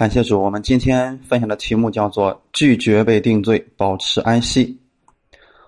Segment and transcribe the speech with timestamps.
[0.00, 4.78] 感谢主，我们今天分享的题目叫做“拒绝被定罪，保持安息”。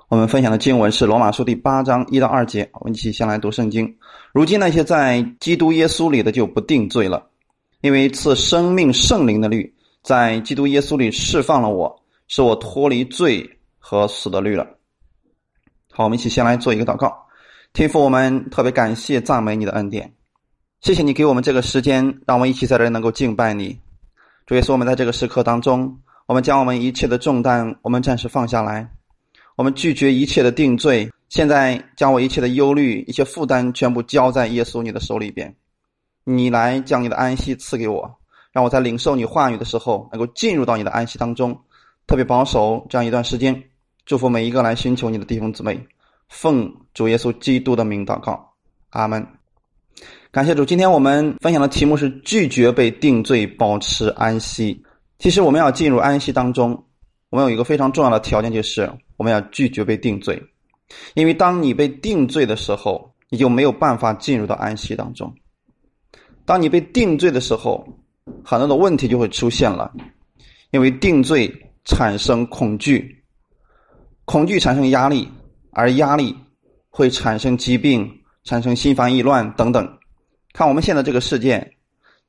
[0.08, 2.66] 我们分享的经文是罗马书第八章一到二节。
[2.72, 3.95] 我们一起先来读圣经。
[4.32, 7.22] 如今那些在基督耶稣里的就不定罪了，
[7.82, 9.71] 因为赐生命圣灵的律
[10.03, 11.95] 在基督耶稣里释放了我，
[12.27, 13.46] 使我脱离罪
[13.79, 14.67] 和死的律了。
[15.91, 17.14] 好，我们一起先来做一个祷告。
[17.75, 20.11] 天父，我们特别感谢赞美你的恩典，
[20.80, 23.79] 谢谢你给我们这个时间，让我们一起在这能够敬拜你。
[24.53, 28.86] 主耶稣，我们在这个时刻当中，我们将我们一切的重担，我们暂时放下来，
[29.57, 31.11] 我们拒绝一切的定罪。
[31.31, 35.56] 现在将我一切的忧虑、一些负担全部交在耶稣你的手里边，
[36.25, 38.14] 你来将你的安息赐给我，
[38.53, 41.59] 让我在领受你话语的时候，能够进入到你的安息当中。
[42.06, 43.59] 特别保守这样一段时间，
[44.05, 45.83] 祝福每一个来寻求你的弟兄姊妹。
[46.28, 48.53] 奉主耶稣基督的名祷告，
[48.91, 49.27] 阿门。
[50.33, 54.83] 感谢主，今天我们分享的题目是拒绝被定罪，保持安息。
[55.19, 56.70] 其实我们要进入安息当中，
[57.28, 60.43] 我们有一个非常重要的条件，就是我们要拒绝被定罪。
[61.12, 65.31] 因为当你被定罪的时候，你就没有办法进入到安息当中。
[66.47, 67.87] 当你被定罪的时候，
[68.43, 69.93] 很多的问题就会出现了，
[70.71, 73.23] 因为定罪产生恐惧，
[74.25, 75.28] 恐惧产生压力。
[75.73, 76.34] 而压力
[76.89, 78.11] 会产生疾病，
[78.45, 79.99] 产生心烦意乱等等。
[80.53, 81.77] 看我们现在这个世界，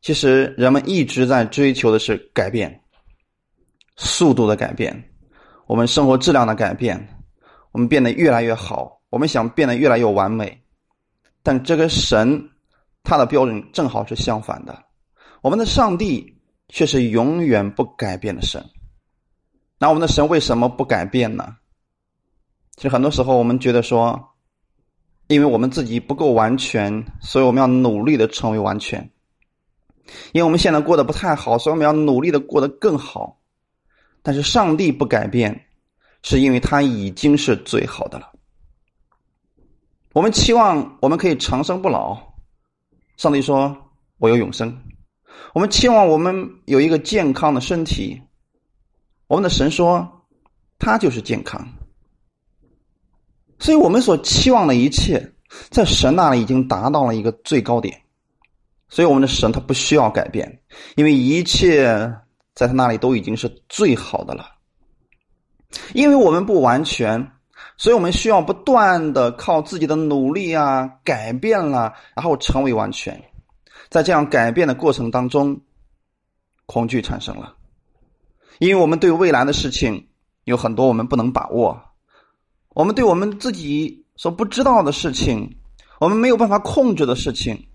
[0.02, 2.82] 其实人们一直在追求的是改变，
[3.96, 5.12] 速度的改变，
[5.68, 7.06] 我们生活质量的改变，
[7.72, 10.62] 我们变得越来越好，我们想变得越来越完美。
[11.42, 12.50] 但这个神，
[13.04, 14.84] 他的标准正好是相反的。
[15.42, 18.64] 我们的上帝却是永远不改变的神。
[19.78, 21.58] 那我们的神为什么不改变呢？
[22.78, 24.33] 其实很多时候，我们觉得说，
[25.34, 29.10] 因为我们自己不够完全，所以我们要努力的成为完全。
[30.32, 33.40] 因为我们现在过得不太好，所以我们要努力的过得更好。
[34.22, 35.66] 但是上帝不改变，
[36.22, 38.32] 是因为他已经是最好的了。
[40.14, 42.16] 我们期望我们可以长生不老，
[43.18, 43.76] 上帝说
[44.20, 44.78] 我有永生。
[45.54, 48.22] 我们期望我们有一个健康的身体，
[49.28, 50.26] 我们的神说
[50.78, 51.68] 他就是健康。
[53.64, 55.26] 所以我们所期望的一切，
[55.70, 57.98] 在神那里已经达到了一个最高点，
[58.90, 60.60] 所以我们的神他不需要改变，
[60.98, 62.14] 因为一切
[62.54, 64.46] 在他那里都已经是最好的了。
[65.94, 67.32] 因为我们不完全，
[67.78, 73.18] 所以我们需要不断的靠自己的努力啊，改变了，然后成为完全。
[73.90, 75.58] 在这样改变的过程当中，
[76.66, 77.56] 恐惧产生了，
[78.60, 80.10] 因为我们对未来的事情
[80.44, 81.82] 有很多我们不能把握。
[82.74, 85.58] 我们对我们自己所不知道的事情，
[86.00, 87.68] 我们没有办法控制的事情，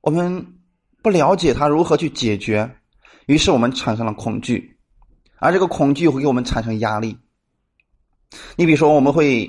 [0.00, 0.44] 我们
[1.02, 2.68] 不了解它如何去解决，
[3.26, 4.76] 于是我们产生了恐惧，
[5.36, 7.16] 而这个恐惧会给我们产生压力。
[8.56, 9.48] 你比如说，我们会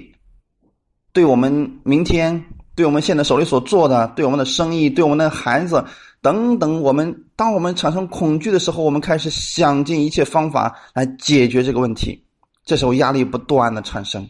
[1.11, 2.41] 对我们明天、
[2.75, 5.83] 对我们现在手里所做的、对我们的生意、对我们的孩子
[6.21, 12.23] 等等，我们当我们产生恐惧的时候，我们开始想尽一切方法来解决这个问题，
[12.63, 14.25] 这时候压力不断的产生。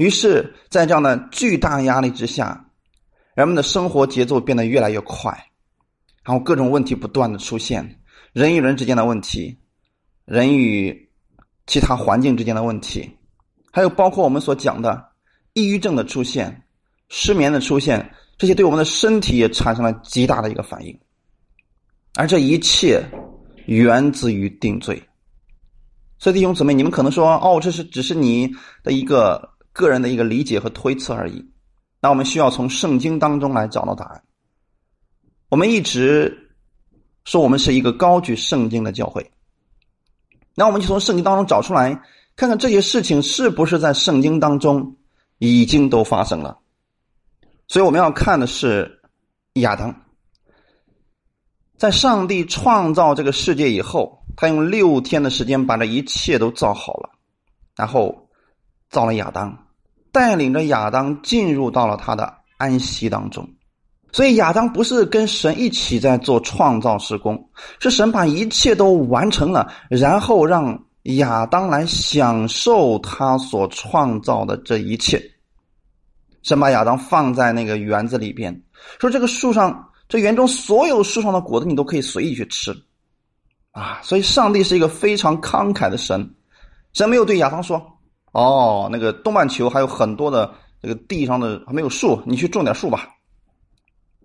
[0.00, 2.64] 于是，在这样的巨大压力之下，
[3.34, 5.30] 人们的生活节奏变得越来越快，
[6.24, 8.00] 然后各种问题不断的出现，
[8.32, 9.58] 人与人之间的问题，
[10.24, 11.10] 人与
[11.66, 13.10] 其他环境之间的问题，
[13.70, 15.06] 还有包括我们所讲的
[15.52, 16.62] 抑郁症的出现、
[17.10, 20.98] 失眠的出现，这些对我们的身体也产生了极大的一个反应，
[22.14, 23.04] 而这一切
[23.66, 24.98] 源自于定罪。
[26.18, 28.50] 所以弟兄姊妹，你们可能说：“哦，这是只是你
[28.82, 29.46] 的一个。”
[29.80, 31.50] 个人的一个理解和推测而已，
[32.00, 34.22] 那我们需要从圣经当中来找到答案。
[35.48, 36.52] 我们一直
[37.24, 39.32] 说我们是一个高举圣经的教会，
[40.54, 41.98] 那我们就从圣经当中找出来，
[42.36, 44.96] 看看这些事情是不是在圣经当中
[45.38, 46.58] 已经都发生了。
[47.66, 49.00] 所以我们要看的是
[49.54, 50.02] 亚当，
[51.78, 57.10] 在上帝创造这个世界以后，他用六天的时间把这一切都造好了，
[57.74, 58.26] 然后。
[58.90, 59.56] 造了亚当，
[60.12, 63.48] 带领着亚当进入到了他的安息当中，
[64.12, 67.48] 所以亚当不是跟神一起在做创造施工，
[67.78, 75.22] 是神把一切都完成了，然后让亚当来享受他所创造的这一切。
[76.42, 78.62] 神把亚当放在那个园子里边，
[78.98, 82.74] 说这个树上，这园中所有树上的果子你都可以随意去吃，
[83.70, 86.34] 啊，所以上帝是一个非常慷慨的神，
[86.92, 87.99] 神没有对亚当说。
[88.32, 93.08] 哦，那个东半球还有很多的这个地上的还没有树，你去种点树吧。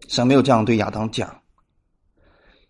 [0.08, 1.42] 神没有这样对亚当讲，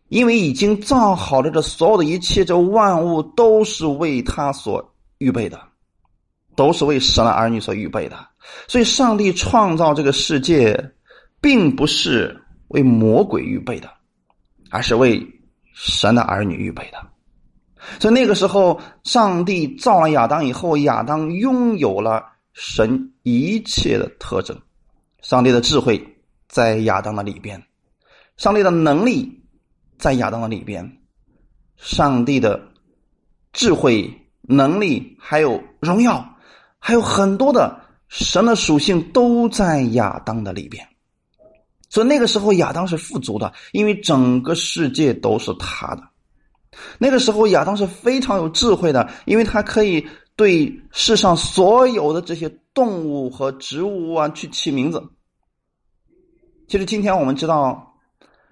[0.07, 5.59] 因为已经造好了这所有的一切，这万物都是为他所预备的，
[6.55, 8.15] 都是为神的儿女所预备的。
[8.67, 10.91] 所以，上帝创造这个世界，
[11.41, 12.39] 并不是
[12.69, 13.89] 为魔鬼预备的，
[14.69, 15.21] 而是为
[15.73, 17.14] 神的儿女预备的。
[17.99, 24.59] 所以那个时候，上帝造了亚当以后，亚当拥有了神一切的特征。
[25.21, 26.01] 上帝的智慧
[26.47, 27.61] 在亚当的里边，
[28.37, 29.41] 上帝的能力。
[29.97, 30.97] 在亚当的里边，
[31.77, 32.61] 上帝的
[33.53, 34.05] 智慧、
[34.41, 36.35] 能力，还有荣耀，
[36.79, 37.79] 还有很多的
[38.09, 40.85] 神的属性都在亚当的里边。
[41.89, 46.03] 所以那个时候亚当是富足的，因为整个世界都是他的。
[46.97, 55.03] 那个时候亚当是非常有智慧的，因为他可以对世上所有的这些动物和植物啊去起名字。
[56.67, 57.91] 其实今天我们知道。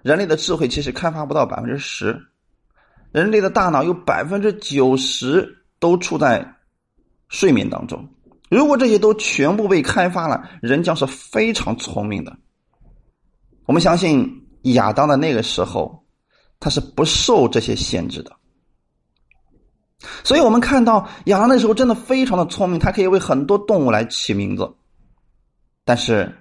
[0.04, 2.14] 人类的智慧其实开发不到百分之十，
[3.10, 6.46] 人类的大脑有百分之九十都处在
[7.30, 8.06] 睡眠当中。
[8.50, 12.36] 如果这些都全部被开发了，人将是非常聪明的。
[13.64, 14.30] 我们相信
[14.64, 16.03] 亚当的那个时候，
[16.64, 18.32] 他是不受这些限制的。
[20.24, 24.68] 所以我们看到亚当那时候真的非常的聪明，他可以为很多动物来起名字，
[25.84, 26.34] 但是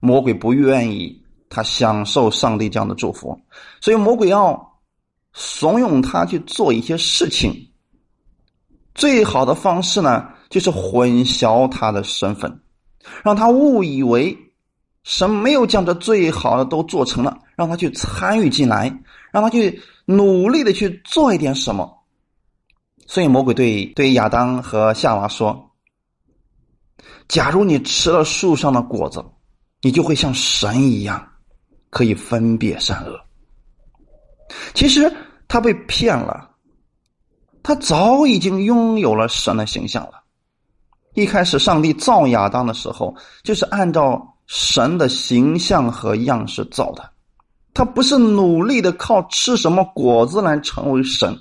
[0.00, 1.20] 魔鬼不愿意。
[1.54, 3.38] 他享受上帝这样的祝福，
[3.78, 4.80] 所以魔鬼要
[5.34, 7.52] 怂恿他去做一些事情。
[8.94, 12.62] 最好的方式呢，就是混淆他的身份，
[13.22, 14.34] 让他误以为
[15.02, 18.90] 神没有将这最好的都做成了，让他去参与进来，
[19.32, 22.04] 让他去努力的去做一点什么。
[23.08, 25.72] 所以魔鬼对对亚当和夏娃说
[27.26, 29.24] ：“假如你吃了树上的果子，
[29.80, 31.30] 你就会像神一样。”
[31.90, 33.20] 可以分别善恶。
[34.72, 35.14] 其实
[35.46, 36.52] 他被骗了，
[37.62, 40.24] 他早已经拥有了神的形象了。
[41.12, 47.12] 一开始上帝造亚当的时候，就是按照神的形象和样式造的，
[47.74, 51.38] 他不是努力的靠吃什么果子来成为神，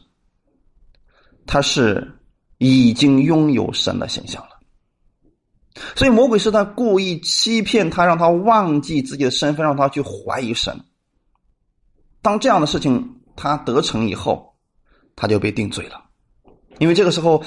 [1.45, 2.19] 他是
[2.57, 4.49] 已经拥有神的形象了。
[5.95, 10.79] 所以魔鬼是在故意欺骗他，让他忘记自己的身份，让他去怀疑神。
[12.21, 14.53] 当这样的事情他得逞以后，
[15.15, 16.01] 他就被定罪了。
[16.79, 17.43] 因为这个时候，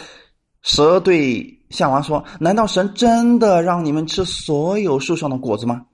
[0.62, 5.84] 蛇对夏娃说：“难道神真的让你们吃所有树上的果子吗？”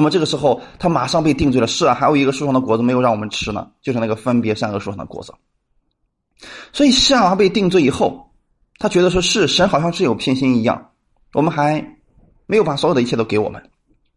[0.00, 1.66] 那么这个时候，他马上被定罪了。
[1.66, 5.34] 是啊，还有一个树上的果子没有让我们吃呢，就是那个分别善恶树上的果子。
[6.72, 8.32] 所以夏娃被定罪以后，
[8.78, 10.92] 他觉得说是神好像是有偏心一样。
[11.34, 11.84] 我们还
[12.46, 13.62] 没有把所有的一切都给我们，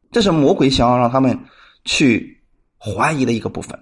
[0.10, 1.38] 这是魔鬼想要让他们
[1.84, 2.42] 去
[2.78, 3.78] 怀疑的一个部分。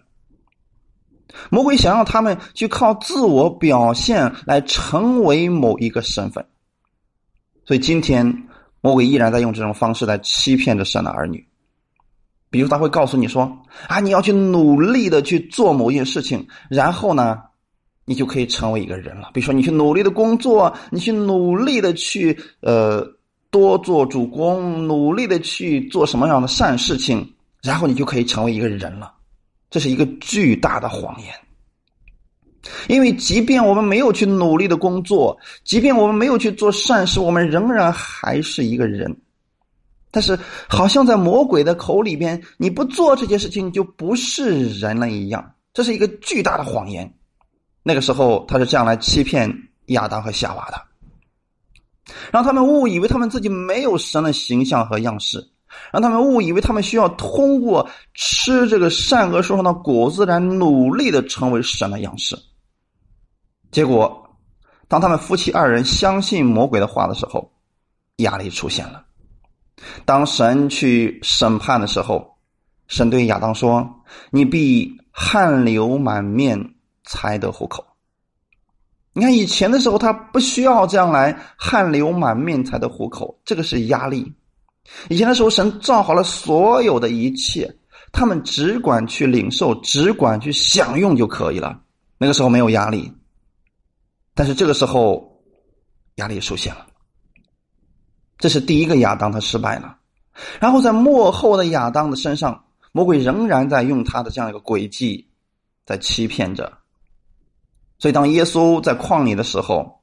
[1.52, 6.44] 魔鬼想让他们去靠自我表现来成为某一个身份，
[7.64, 8.48] 所以今天
[8.82, 11.48] 魔鬼依然在用这种方式来欺骗着神的儿女。
[12.52, 13.52] 比如他会告诉你说
[13.90, 17.40] ：“啊，你要去努力的去做某件事情，然后呢，
[18.06, 19.32] 你就可以成为一个人了。
[19.34, 23.04] 比如说你去努力的工作，你去努力的去呃。”
[23.52, 29.12] 多做主公，努力的去做什么样的善事情，然后你就可以成为一个人了。
[29.70, 31.28] 这是一个巨大的谎言。
[32.88, 39.14] 因为即便我们没有去努力的工作，即便我们没有去做善事，我们仍然还是一个人。
[40.12, 40.38] 但是，
[40.68, 45.54] 好像在魔鬼的口里边，你不做这件事情你就不是人了一样。
[45.74, 47.12] 这是一个巨大的谎言。
[47.82, 49.50] 那个时候，他是这样来欺骗
[49.88, 50.82] 亚当和夏娃的。
[52.30, 55.42] 让他们误以为他们自己没有神的形象和样式，
[55.94, 62.38] 让他们误以为他们需要通过吃这个善恶树上的果子来努力的成为神的样式。
[63.72, 64.36] 结果，
[64.90, 67.50] 当他们夫妻二人相信魔鬼的话的时候，
[68.18, 69.06] 压力出现了。
[70.06, 72.38] 当神去审判的时候，
[72.88, 73.88] 神对亚当说
[74.32, 77.86] ：“你必汗流满面才得糊口。”
[79.14, 84.34] 你看以前的时候，他不需要这样来汗流满面才得糊口，这个是压力。
[85.10, 87.70] 以前的时候，神造好了所有的一切，
[88.12, 91.78] 他们只管去领受，只管去享用就可以了。
[92.18, 93.12] 那个时候没有压力，
[94.34, 95.44] 但是这个时候
[96.16, 96.88] 压力出现了。
[98.42, 99.96] 这是第一个亚当他失败了，
[100.60, 105.28] 然后在幕后的亚当的身上，魔鬼仍然在用他的这样一个诡计，
[105.86, 106.74] 在欺骗着。
[108.00, 110.02] 所以，当耶稣在旷野的时候，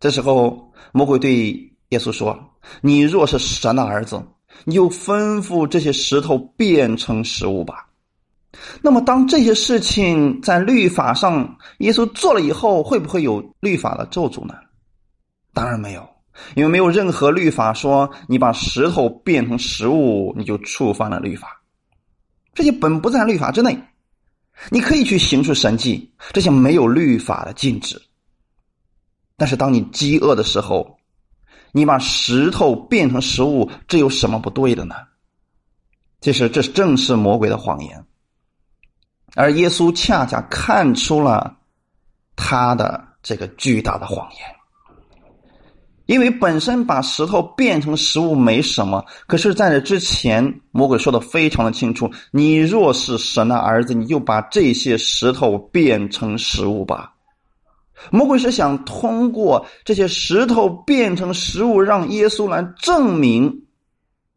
[0.00, 1.52] 这时候魔鬼对
[1.90, 2.36] 耶稣说
[2.80, 4.20] ：“你若是神的儿子，
[4.64, 7.86] 你就吩咐这些石头变成食物吧。”
[8.80, 14.54] 那么，当这些事情在律法上耶稣做了以后，会不会有律法的咒诅呢？
[15.52, 16.08] 当然没有，
[16.54, 21.62] 因为没有任何律法说你把石头变成食物，你就触犯了律法。
[22.54, 23.78] 这些本不在律法之内，
[24.70, 28.00] 你可以去行出神迹，这些没有律法的禁止。
[29.36, 30.98] 但是，当你饥饿的时候，
[31.72, 34.94] 你把石头变成食物，这有什么不对的呢？
[36.20, 38.04] 其实，这正是魔鬼的谎言。
[39.34, 41.56] 而耶稣恰恰看出了
[42.36, 44.40] 他的这个巨大的谎言，
[46.12, 57.14] 因为本身把石头变成食物没什么，可是在这之前，魔鬼说的非常的清楚：你若是神的儿子，你就把这些石头变成食物吧。
[58.10, 63.64] 魔鬼是想通过这些石头变成食物，让耶稣来证明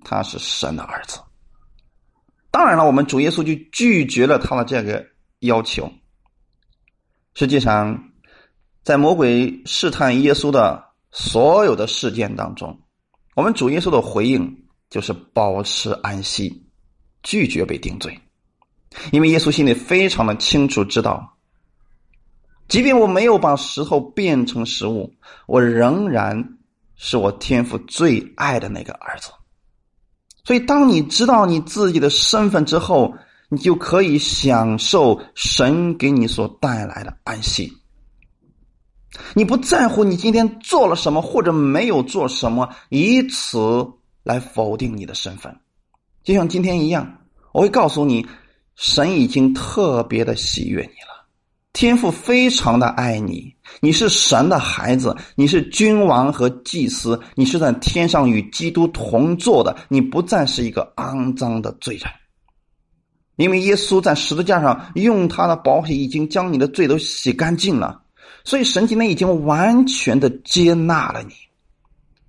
[0.05, 1.19] 他是神的儿子。
[2.51, 5.05] 当然了，我们主耶稣就拒绝了他的这个
[5.39, 5.91] 要求。
[7.33, 8.01] 实际上，
[8.81, 10.84] 在魔鬼试探耶稣的
[11.17, 12.77] 所有的事件当中，
[13.35, 16.61] 我们主耶稣的回应就是保持安息，
[17.23, 18.19] 拒绝被定罪。
[19.13, 21.37] 因为耶稣心里非常的清楚知道，
[22.67, 25.09] 即便我没有把石头变成食物，
[25.47, 26.57] 我仍然
[26.97, 29.31] 是我天父最爱的那个儿子。
[30.43, 33.15] 所以，当你知道你自己的身份之后，
[33.47, 37.71] 你就可以享受神给你所带来的安息。
[39.33, 43.57] 你不在乎你今天做了什么或者没有做什么，以此
[44.23, 45.55] 来否定你的身份。
[46.23, 47.19] 就像今天一样，
[47.53, 48.25] 我会告诉你，
[48.75, 51.15] 神已经特别的喜悦你了。
[51.73, 62.09] 天父非常的爱你，你是神的孩子，你是君王和祭司，你是在天上与基督同坐的，你不再是一个肮脏的罪人，
[63.35, 68.01] 因为耶稣在十字架上用他的宝血已经将你的罪都洗干净了，
[68.45, 71.33] 所以神今天已经完全的接纳了你。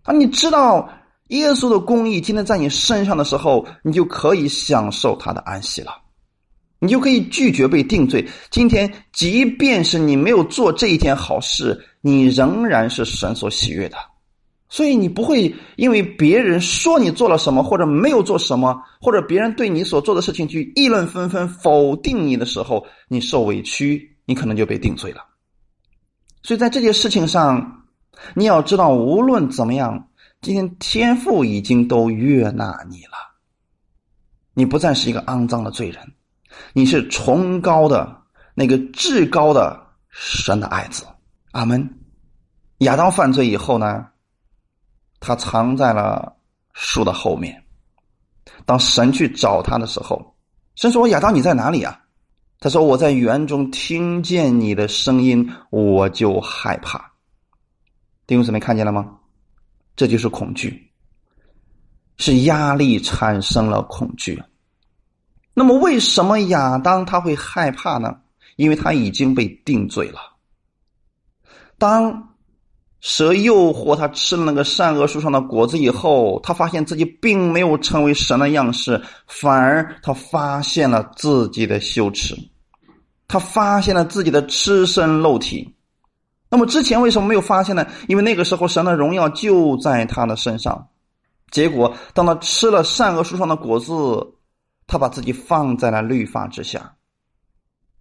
[0.02, 0.88] 啊，你知道
[1.28, 5.92] 耶稣的公义今天在你身上的时候，你就可以享受他的安息了。
[6.78, 8.26] 你就可以拒绝被定罪。
[8.50, 13.96] 今天，即便是你没有做这一件好事，你仍然是神所喜悦的。
[14.68, 25.23] 所以，你不会因为别人说你做了什么，或者没有做什么，或者别人对你所做的事情去议论纷纷、否定你的时候，你受委屈，你可能就被定罪了。
[26.46, 27.82] 所以在这件事情上，
[28.32, 30.08] 你要知道，无论怎么样，
[30.40, 33.34] 今天天父已经都悦纳你了，
[34.54, 36.00] 你不再是一个肮脏的罪人。
[36.72, 38.16] 你是崇高的
[38.54, 39.76] 那个至高的
[40.08, 41.04] 神的爱子，
[41.50, 41.98] 阿门。
[42.78, 44.06] 亚当犯罪以后呢，
[45.18, 46.36] 他藏在了
[46.74, 47.60] 树的后面。
[48.64, 50.36] 当神去找他的时候，
[50.76, 52.00] 神说：“亚当，你在哪里啊？”
[52.58, 57.12] 他说：“我在园中听见你的声音，我就害怕。”
[58.26, 59.18] 弟兄姊妹看见了吗？
[59.94, 60.90] 这就是恐惧，
[62.16, 64.42] 是压力产生了恐惧。
[65.54, 68.14] 那么，为什么亚当他会害怕呢？
[68.56, 70.20] 因为他已经被定罪了。
[71.78, 72.36] 当
[73.06, 82.34] 蛇诱惑他吃了那个善恶树上的果子以后，他发现自己并没有成为神的样式，反而他发现了自己的羞耻，
[83.28, 85.72] 他发现了自己的赤身肉体。
[86.50, 87.86] 那么之前为什么没有发现呢？
[88.08, 90.88] 因为那个时候神的荣耀就在他的身上。
[91.52, 93.94] 结果，当他吃了善恶树上的果子。
[94.88, 96.94] 他把自己放在了律法之下，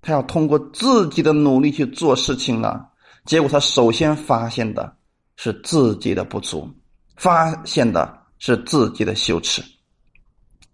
[0.04, 2.90] 他要通过自己的努力去做事情了。
[3.26, 4.96] 结果他首先发现的
[5.36, 6.70] 是自己的不足，
[7.16, 9.64] 发现的是自己的羞耻。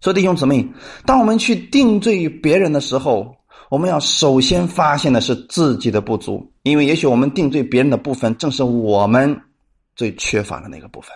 [0.00, 0.68] 所以弟兄姊妹，
[1.06, 3.34] 当我们去定罪于别人的时候，
[3.70, 9.40] 我们要首先发现的是自己的不足，因为也许我们定罪别人的部分，正是我们
[9.96, 11.12] 最缺乏的那个部分。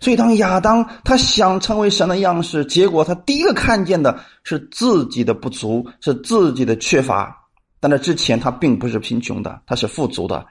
[0.00, 7.37] 所以，当亚当他想成为神的样式，结果他第一个看见的是自己的不足，是自己的缺乏。
[7.80, 10.46] 但在之前，他并不是贫穷的，他是富足的。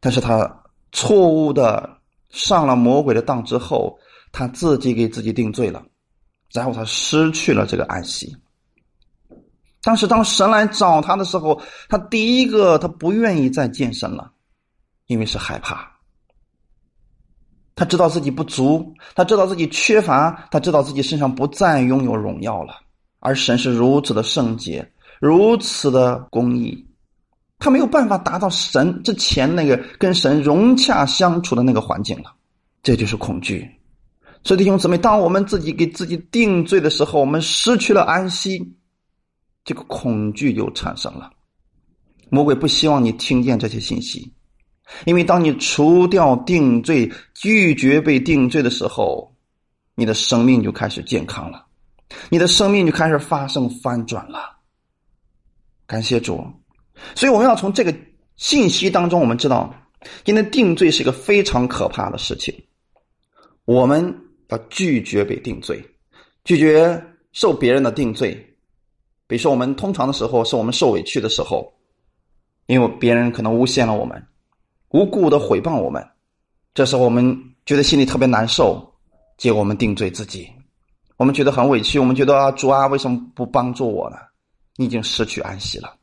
[0.00, 1.98] 但是他错误的
[2.30, 3.98] 上了魔鬼的当之后，
[4.32, 5.82] 他自己给自己定罪了，
[6.52, 8.34] 然后他失去了这个安息。
[9.82, 14.32] 当时，当神来找他的时候，他第一个他不愿意再见神了，
[15.06, 15.90] 因为是害怕。
[17.76, 22.80] 他知道自己不足，他知道自己缺乏，他知道自己身上不再拥有荣耀了。
[23.18, 26.86] 而神是如此的圣洁，如此的公义，
[27.58, 32.34] 他没有办法达到神之前那个跟神融洽相处的那个环境了。
[32.82, 33.68] 这就是恐惧。
[34.42, 38.76] 所以弟兄姊妹，当我们自己给自己定罪的时候，我们失去了安息。
[39.64, 41.30] 这个恐惧就产生了。
[42.28, 44.30] 魔鬼不希望你听见这些信息，
[45.06, 49.34] 因为当你除掉定罪、拒绝被定罪的时候，
[49.94, 51.64] 你的生命就开始健康了，
[52.28, 54.53] 你的生命就开始发生翻转了。
[55.86, 56.42] 感谢主，
[57.14, 57.94] 所以我们要从这个
[58.36, 59.74] 信息当中，我们知道，
[60.24, 62.54] 今天定罪是一个非常可怕的事情。
[63.64, 64.14] 我们
[64.48, 65.84] 要拒绝被定罪，
[66.44, 68.34] 拒绝受别人的定罪。
[69.26, 71.72] 比如说，我们通常的时候是我们受委屈的时候，
[72.66, 74.22] 因为别人可能诬陷了我们，
[74.90, 76.06] 无故的诽谤我们，
[76.74, 78.94] 这时候我们觉得心里特别难受，
[79.38, 80.50] 结果我们定罪自己，
[81.16, 84.16] 我们觉得很委屈，我们觉得啊，主啊，为什么不帮助我呢？
[84.76, 85.96] 你已经失去安息了。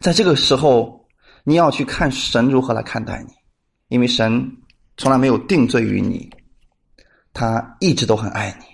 [0.00, 1.06] 在这个时候，
[1.44, 3.32] 你要去看神如何来看待你，
[3.88, 4.58] 因为神。
[4.98, 6.30] 从来没有定罪于你，
[7.32, 8.66] 他一直都很爱你。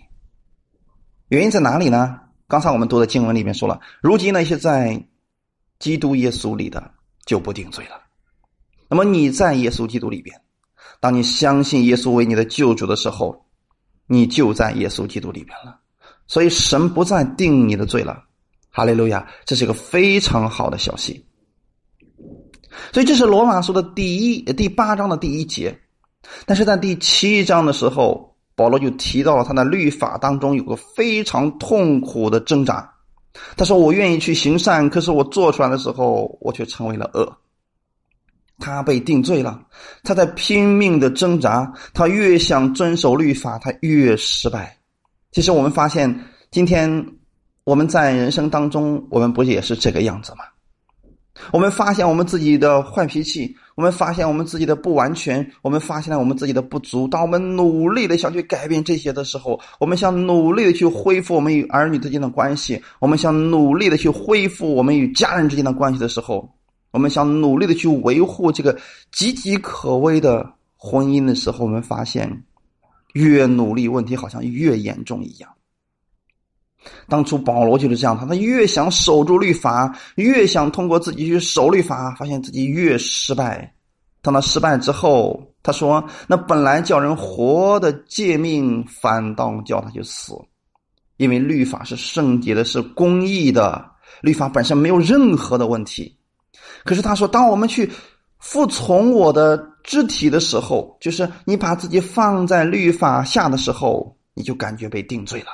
[1.28, 2.18] 原因在哪里呢？
[2.48, 5.00] 刚才我们读的经文里面说了，如今那些在
[5.78, 6.92] 基督耶稣里的
[7.24, 8.02] 就不定罪了。
[8.88, 10.38] 那么你在耶稣基督里边，
[10.98, 13.46] 当你相信耶稣为你的救主的时候，
[14.08, 15.80] 你就在耶稣基督里边了。
[16.26, 18.24] 所以神不再定你的罪了。
[18.70, 21.24] 哈利路亚，这是一个非常好的消息。
[22.92, 25.76] 所以这是罗马书的第一第八章的第一节。
[26.46, 32.92] 但是在第七章的时候，保罗就提到了他的律法当中有个非常痛苦的挣扎。
[33.56, 37.32] 他说：“我愿意去行善，可是我做出来的时候，我却成为了恶。”
[38.58, 39.62] 他被定罪了，
[40.02, 44.76] 他在拼命的挣扎，他越想遵守律法，他越失败。
[45.30, 46.12] 其实我们发现，
[46.50, 47.06] 今天
[47.68, 50.38] 我们在人生当中，我们不也是这个样子吗？
[51.52, 57.06] 我们发现我们自己的坏脾气，我们发现我们自己的不完全，我们发现了我们自己的不足。
[57.06, 66.50] 当我们努力的想去改变这些的时候，我们想努力的去恢复我们与儿女之间的关系，我们想努力的去恢复我们与家人之间的关系的时候，
[66.92, 68.74] 我们想努力的去维护这个
[69.12, 72.44] 岌岌可危的婚姻的时候，我们发现，
[73.12, 75.50] 越努力问题好像越严重一样。
[77.08, 83.72] 当初保罗就是这样，他他越想守住律法，越想通过自己去守律法，发现自己越失败。
[84.22, 90.34] 当他失败之后，他说：“那本来叫人活的诫命，反倒叫他去死，
[91.18, 93.84] 因为律法是圣洁的，是公义的，
[94.20, 96.16] 律法本身没有任何的问题。
[96.84, 97.90] 可是他说，当我们去
[98.38, 105.48] 服从我的肢体的时候，就是你把自己放在律法下的时候，你就感觉被定罪了。”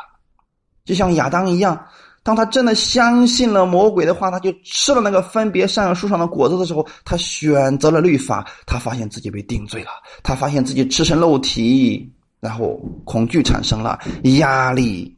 [0.85, 1.87] 就像亚当一样，
[2.23, 9.91] 当他真的相信了魔鬼的话，他就吃了那个分别善恶树上的果子的时候，他选择了律法，他发现自己被定罪了，
[10.23, 13.99] 他发现自己赤身露体，然后恐惧产生了
[14.39, 15.17] 压力。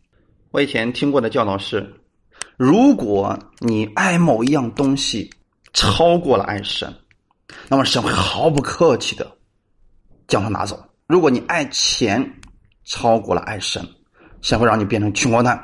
[0.53, 1.93] 我以前听过的教导是：
[2.57, 5.29] 如果你爱某一样东西
[5.73, 6.95] 超过了爱神，
[7.69, 9.31] 那么神会毫不客气的
[10.29, 10.77] 将它拿走；
[11.07, 12.25] 如果你爱钱
[12.85, 13.87] 超过了爱神，
[14.47, 15.61] 先会让你变成穷光蛋，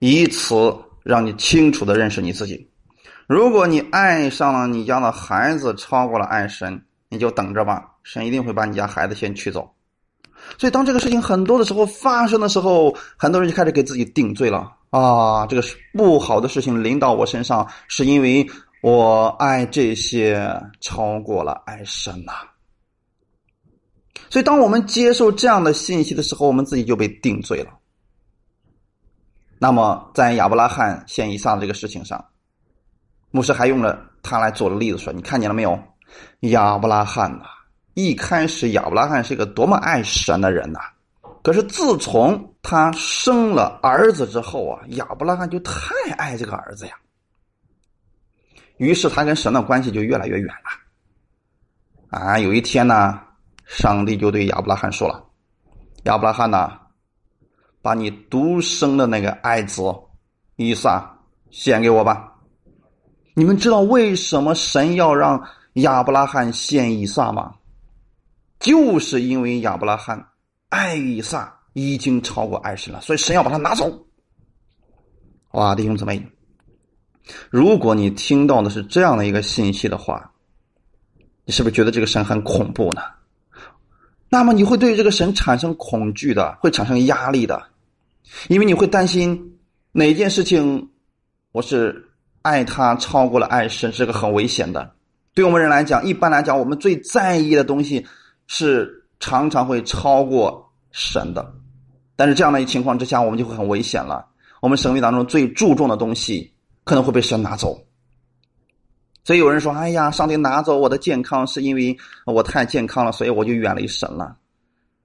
[0.00, 2.68] 以此让你清楚的认识你自己。
[3.28, 9.72] 如果你爱上了你家的孩子，超过了爱神，你就等着吧，神一定会把你家孩子先娶走。
[10.58, 15.46] 所以，当这个事情很多的时候发生的时候，很多人就开始给自己定罪了啊！
[15.46, 18.44] 这个不好的事情临到我身上，是因为
[18.82, 22.32] 我爱这些超过了爱神呐。
[24.28, 27.70] 所以，当我们接受这样的信息的时候，我们自己就被定罪了。
[29.60, 32.24] 那么，在亚伯拉罕献以撒的这个事情上，
[33.32, 35.76] 牧师还用了他来做的例子，说：“你看见了没有？
[36.40, 37.44] 亚伯拉罕呐，
[37.94, 40.78] 一开始亚伯拉罕是一个多么爱神的人呐！
[41.42, 46.94] 可是自从他生了儿子之后啊，亚伯拉罕就太爱这个儿子呀。
[48.76, 52.16] 于是他跟神的关系就越来越远了。
[52.16, 53.20] 啊，有一天呢，
[53.64, 55.24] 上帝就对亚伯拉罕说了
[56.04, 56.77] ：‘亚伯拉罕呐。’”
[57.82, 59.82] 把你独生的那个爱子
[60.56, 61.18] 以撒
[61.50, 62.32] 献给我吧。
[63.34, 65.42] 你们知道为什么神要让
[65.74, 67.54] 亚伯拉罕献以撒吗？
[68.58, 70.28] 就是因为亚伯拉罕
[70.68, 74.06] 爱以撒已经超过爱神了，所以神要把他拿走。
[75.52, 76.20] 哇，弟兄姊妹，
[77.48, 80.32] 如果你听到的是这样的一个信息的话，
[81.44, 83.02] 你是不是觉得这个神很恐怖呢？
[84.30, 87.62] 那么你会对这个神产生恐惧的，会产生压力的，
[88.48, 89.58] 因为你会担心
[89.92, 90.90] 哪件事情，
[91.52, 92.10] 我是
[92.42, 94.92] 爱他超过了爱神，是个很危险的。
[95.34, 98.04] 对我们人来讲，一般来讲，我们最在意的东西
[98.46, 101.54] 是常常会超过神的。
[102.14, 104.26] 但是这样的一情况之下，我们就会很危险了。
[104.60, 106.52] 我们生命当中最注重的东西
[106.84, 107.80] 可能会被神拿走。
[109.28, 114.34] 所以有人说：“哎呀，上帝拿走我的健康，是因为我太健康了，所以我就远离神了。”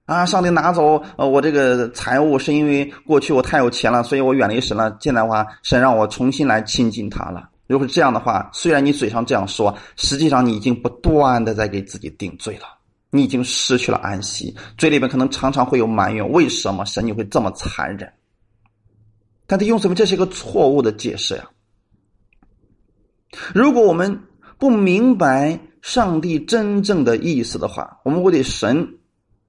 [0.06, 4.96] 啊，上帝拿走呃我这个财物，是因为过去我太有钱了，所以我远离神了。
[4.98, 7.50] 现在的话，神让我重新来亲近他了。
[7.66, 12.64] 如果是这样的话，虽然你嘴上这样说，实际上你已经不断的在给自己定罪了，
[13.10, 18.10] 你已经失去了安息，嘴里面可能常常会有埋怨：为什么神你会这么残忍？
[19.46, 19.94] 但他用什么？
[19.94, 21.44] 这是一个错误的解释呀。
[23.54, 24.18] 如果我们
[24.58, 28.88] 不明白上帝真正的意思的话，我们会对神。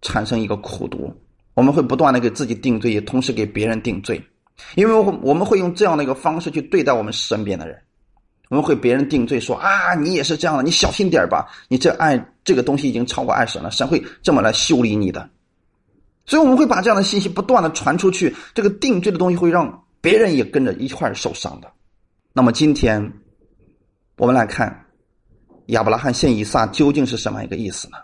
[0.01, 1.11] 产生一个苦读，
[1.55, 4.21] 我们会不断的给自己定罪，也同时给别人定罪，
[4.75, 7.75] 因为我们会用这样的一个方式去对待我们身边的人，
[8.49, 15.27] 我们会别人定罪说啊，你也是这样的，你小心点吧，你这爱这个东西已经超过爱神了，神会这么来修理你的，
[16.27, 21.71] 所以我们会把这样的信息不断的传出去，这个定罪的东西会让别人也跟着一块受伤的。
[22.31, 23.11] 那么今天
[24.17, 24.85] 我们来看
[25.67, 27.97] 亚伯拉罕献以撒究竟是什么一个意思呢？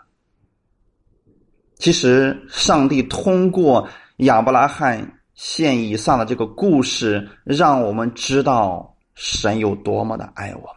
[1.78, 10.76] 其实，上帝通过亚伯拉罕献以撒的这个故事，让我们知道神有多么的爱我们。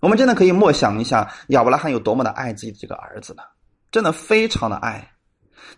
[0.00, 3.42] 我们真的可以默想一下，亚伯拉罕有多么的爱自己的这个儿子呢？
[3.92, 5.12] 真的非常的爱，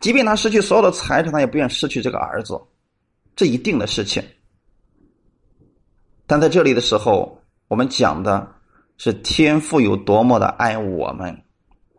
[0.01, 2.61] 即便他失去所有的财产，他也不愿失去这个儿子，
[3.37, 4.25] 这一定的事情。
[6.27, 7.42] 但在这里的时候，
[7.73, 8.47] 我们讲的
[8.99, 11.43] 是天父有多么的爱我们，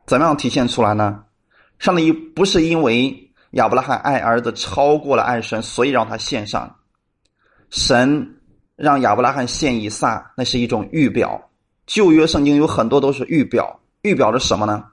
[0.06, 1.24] 怎么样体现出来呢？
[1.80, 6.76] 上帝不是因为亚伯拉罕爱儿子超过了爱神，所以让他献上。
[7.72, 8.36] 神
[8.76, 11.42] 让亚伯拉罕献以撒，那是一种预表。
[11.88, 14.86] 旧约圣经有很多都是预表，预表着什么呢？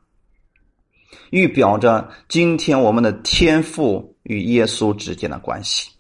[1.28, 5.90] 预表着今天我们的天赋与耶稣之间的关系。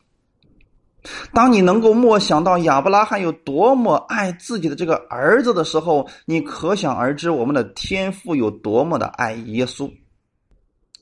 [1.32, 9.90] 当你能够默想到亚伯拉罕有多么爱自己的这个儿子的时候，你可想而知我们的天赋有多么的爱耶稣。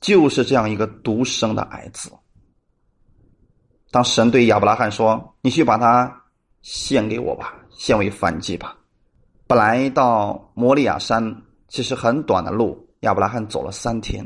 [0.01, 2.09] 就是这样一个独生的儿子。
[3.91, 6.23] 当神对亚伯拉罕说：“你去把他
[6.61, 8.77] 献给我吧，献为燔祭吧。”
[9.45, 14.25] 本来到摩利亚山其实很短的路，亚伯拉罕走了三天，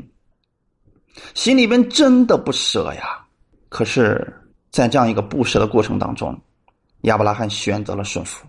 [1.34, 3.26] 心里边真的不舍呀。
[3.68, 4.32] 可是，
[4.74, 6.36] 在这样一个不舍的过程当中，
[7.02, 8.44] 亚伯拉罕选择了顺服。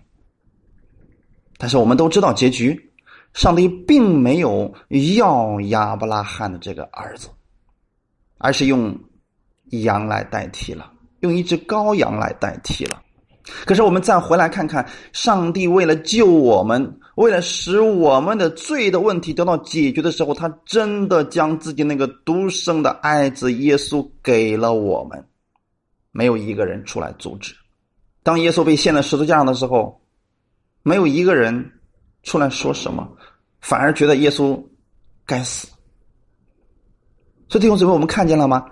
[1.56, 2.92] 但是我们都知道结局。
[3.32, 4.74] 上帝并没有
[5.18, 7.28] 要亚伯拉罕的这个儿子，
[8.38, 8.98] 而是用
[9.82, 13.00] 羊来代替了，用一只羔羊来代替了。
[13.64, 25.24] 可是我们再回来看看，上帝为了救我们，为了使我们的罪的问题得到解决的时候，他真的将自己那个独生的爱子耶稣给了我们，
[26.16, 27.54] 没有一个人出来阻止。
[28.22, 30.00] 当耶稣被献在十字架上的时候，
[30.82, 31.72] 没有一个人。
[32.26, 33.08] 出来说什么，
[33.60, 34.60] 反而觉得耶稣
[35.24, 35.68] 该死。
[37.48, 38.68] 所以弟兄姊妹，我们看见了吗？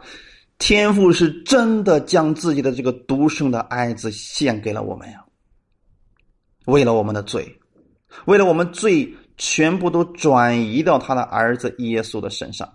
[0.59, 5.25] 天父是真的将自己的这个独生的爱子献给了我们呀，
[6.67, 7.61] 为了我们的罪，
[8.25, 12.69] 为了我们罪全部都转移到他的儿子耶稣的身上。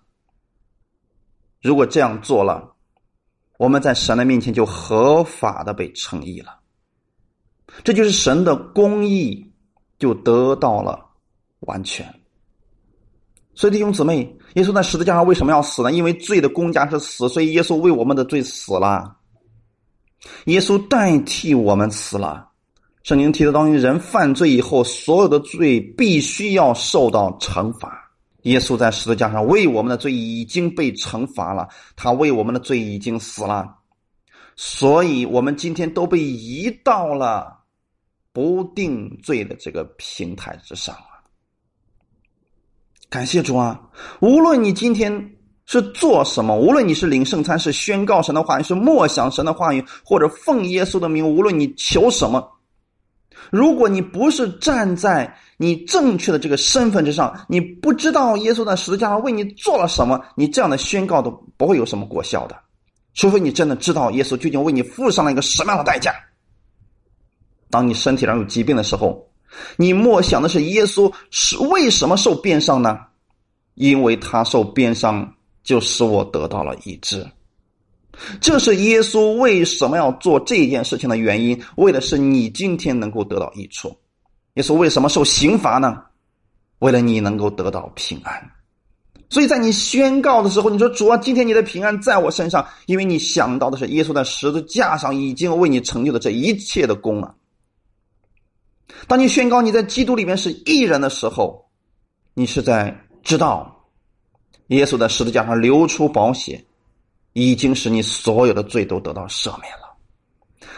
[1.62, 2.74] 如果这样做了，
[3.60, 6.58] 我们在神的面前就合法的被称义了。
[7.84, 9.46] 这就是神的公义。
[10.00, 10.98] 就得到了
[11.60, 12.08] 完全。
[13.54, 15.92] 所以弟兄姊妹，耶稣在十字架上为什么要死呢？
[15.92, 19.18] 因为罪的公价是死，所以耶稣为我们的罪死了。
[20.46, 22.48] 耶稣代替我们死了。
[23.04, 28.09] 圣经提到，当人犯罪以后，所有的罪必须要受到惩罚。
[28.44, 33.68] 耶稣在十字架上为我们的罪已经被惩罚了，他为我们的罪已经死了，
[34.56, 37.58] 所以我们今天都被移到了。
[38.32, 41.18] 不定罪的这个平台之上啊！
[43.10, 43.82] 感谢主啊！
[44.22, 45.12] 无论你今天
[45.66, 52.48] 是做什么，无论你是领圣餐，是宣告神的话语，是默想神的话语，或者奉耶稣的名，无论你求什么，
[53.52, 62.56] 如果你不是站在你正确的这个身份之上，你不知道耶稣在十字架上为你做了什么，你这样的宣告都不会有什么果效的。
[63.14, 66.14] 除非你真的知道耶稣究竟为你付上了一个什么样的代价。
[67.70, 69.28] 当你身体上有疾病的时候，
[69.78, 73.00] 你默想的是耶稣是为什么受鞭伤呢？
[73.76, 77.26] 因为他受鞭伤，就使我得到了医治。
[78.42, 83.96] 这是耶稣为什么要做这件事情的原因，为的是你今天能够得到益处。
[84.56, 86.02] 耶稣为什么受刑罚呢？
[86.80, 88.52] 为了你能够得到平安。
[89.30, 97.36] 所以在你宣告的时候，你说主啊，今天你的平安在我身上，因为你想到的是耶稣在十字架上已经为你成就的这一切的功了。
[99.08, 101.64] 当你宣告你在基督里面是艺人的时候，
[102.34, 103.86] 你是在知道，
[104.68, 106.66] 耶稣在十字架上流出宝血，
[107.34, 109.90] 已经使你所有的罪都得到赦免了。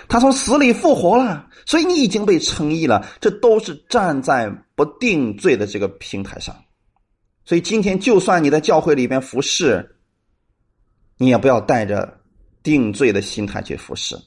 [0.08, 3.08] 他从死里复活了，所以你已经被称义了。
[3.20, 6.56] 这都是站在不定罪的这个平台上。
[7.46, 9.96] 所以今天，就算你在教会里边服侍，
[11.18, 12.20] 你也不要带着
[12.62, 14.18] 定罪的心态去服侍。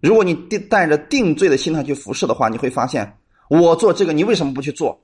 [0.00, 5.00] 如果你带着定罪的心态去服侍的话，你会发现，我做这个，你为什么不去做？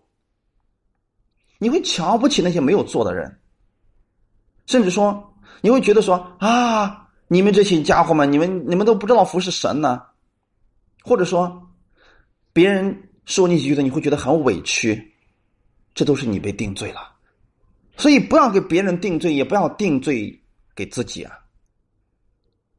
[1.58, 3.40] 你会瞧不起那些没有做的人，
[4.66, 5.31] 甚至说，
[5.62, 10.02] 你会觉得说啊，你们这些家伙们，你们你们都不知道服侍神呢，
[11.02, 11.70] 或者说，
[12.52, 15.14] 别人说你几句的，你会觉得很委屈，
[15.94, 17.00] 这都是你被定罪了。
[17.96, 20.42] 所以不要给别人定罪，也不要定罪
[20.74, 21.38] 给自己啊！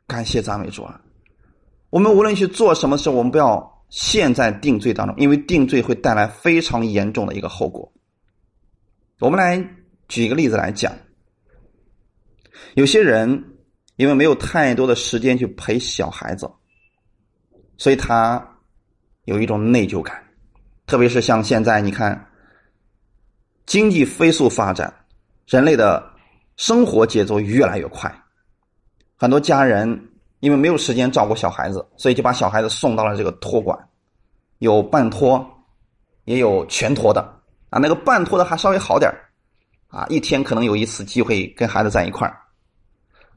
[0.05, 0.99] 感谢赞美主啊！
[1.89, 7.89] 我们无论去做什么事，我们不要陷在定罪当中，因为定罪会带来非常严重的一个后果。
[9.19, 9.57] 我们来
[10.09, 10.91] 举一个例子来讲，
[12.75, 13.43] 有些人
[13.95, 16.49] 因为没有太多的时间去陪小孩子，
[17.77, 18.43] 所以他
[19.25, 20.23] 有一种内疚感，
[20.87, 22.29] 特别是像现在，你看
[23.65, 24.93] 经济飞速发展。
[25.45, 26.01] 人类的
[26.55, 28.09] 生活节奏越来越快，
[29.17, 30.09] 很多家人
[30.39, 33.77] 因为没有时间照顾小孩子，所以就把小孩子送到了这个托管，
[34.59, 35.45] 有半托，
[36.23, 37.21] 也有全托的
[37.69, 37.77] 啊。
[37.77, 39.11] 那个半托的还稍微好点
[39.89, 42.39] 啊，一天可能有一次机会跟孩子在一块儿。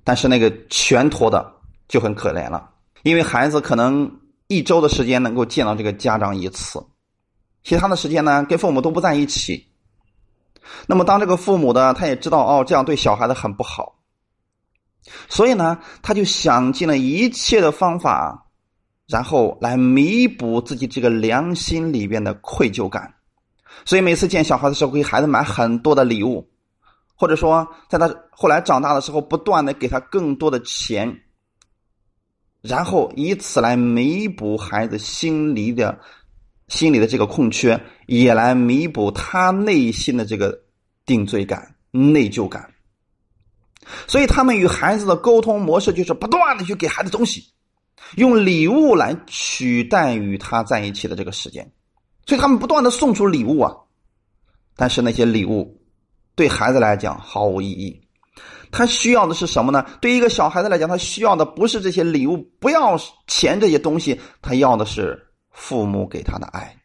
[0.06, 1.52] 但是那个全托的
[1.88, 2.70] 就很可怜了，
[3.02, 4.08] 因为孩子可能
[4.46, 6.80] 一周的时间能够见到这个家长一次，
[7.64, 9.66] 其他的时间呢跟父母都不在一起。
[10.86, 13.96] 那么，当这个父母的他也知道哦，这样对小孩子很不好，
[15.28, 18.46] 所以呢，他就想尽了一切的方法，
[19.08, 23.12] 然后来弥补自己这个良心里边的愧疚感。
[23.84, 26.48] 所以每次见小孩的时候，给孩子买很多的礼物，
[27.16, 31.22] 或者说在他后来长大的时候，不断的给他更多的钱，
[32.62, 35.98] 然后以此来弥补孩子心里的。
[36.68, 40.64] 心里的这个空缺，也来弥补他内心的这个
[41.04, 42.68] 定罪感、内疚感。
[44.08, 47.44] 所以，他们与孩子的沟通模式就是不断的去给孩子东西，
[48.16, 51.64] 用礼物来取代与他在一起的这个时间。
[52.26, 53.72] 所以，他们不断的送出礼物啊，
[54.74, 55.80] 但是那些礼物
[56.36, 58.00] 对孩子来讲毫无意义。
[58.70, 59.84] 他需要的是什么呢？
[60.00, 62.96] 对一个小孩子来讲，他需要的不是这些礼物，不要
[63.26, 65.24] 钱这些东西，他要的是。
[65.58, 66.76] 父母给他的爱，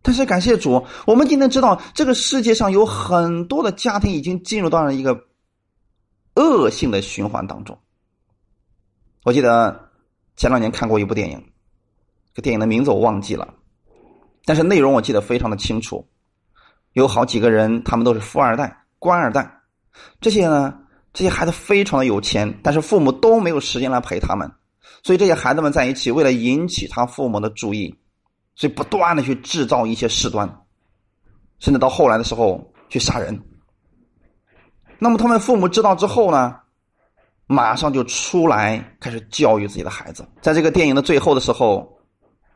[0.00, 5.26] 但是感谢主，我们今天知道这个世界上有很多的家庭已经进入到了一个
[6.36, 7.78] 恶性的循环当中。
[9.22, 9.90] 我记得
[10.34, 11.44] 前两年看过一部电影，
[12.32, 13.52] 这电影的名字我忘记了，
[14.46, 16.08] 但是内容我记得非常的清楚。
[16.92, 19.48] 有好几个人，他们都是富二代、官二代，
[20.20, 20.74] 这些呢，
[21.12, 24.50] 这些孩子非常的有钱，但是父母都没有时间来陪他们。
[25.04, 27.94] 所以这些孩子们在一起，为了引起他父母的注意，
[28.56, 30.48] 所以不断的去制造一些事端，
[31.60, 33.40] 甚至到后来的时候去杀人。
[34.98, 36.56] 那么他们父母知道之后呢，
[37.46, 40.26] 马上就出来开始教育自己的孩子。
[40.42, 41.88] 在这个电影的最后的时候，